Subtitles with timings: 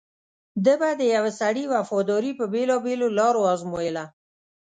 [0.65, 4.05] ده به د یوه سړي وفاداري په بېلابېلو لارو ازمویله.